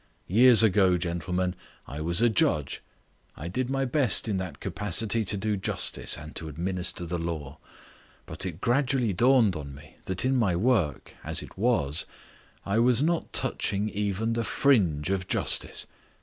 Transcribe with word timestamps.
Years 0.25 0.63
ago, 0.63 0.97
gentlemen, 0.97 1.55
I 1.85 2.01
was 2.01 2.23
a 2.23 2.27
judge; 2.29 2.81
I 3.37 3.47
did 3.47 3.69
my 3.69 3.85
best 3.85 4.27
in 4.27 4.37
that 4.37 4.59
capacity 4.59 5.23
to 5.25 5.37
do 5.37 5.55
justice 5.57 6.17
and 6.17 6.35
to 6.37 6.47
administer 6.47 7.05
the 7.05 7.19
law. 7.19 7.59
But 8.25 8.43
it 8.43 8.61
gradually 8.61 9.13
dawned 9.13 9.55
on 9.55 9.75
me 9.75 9.97
that 10.05 10.25
in 10.25 10.35
my 10.35 10.55
work, 10.55 11.15
as 11.23 11.43
it 11.43 11.55
was, 11.55 12.07
I 12.65 12.79
was 12.79 13.03
not 13.03 13.31
touching 13.31 13.89
even 13.89 14.33
the 14.33 14.43
fringe 14.43 15.11
of 15.11 15.27
justice. 15.27 15.85